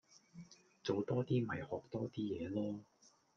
[0.81, 2.79] 做多啲咪學多啲野囉